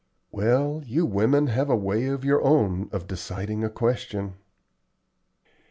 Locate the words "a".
1.69-1.75, 3.63-3.69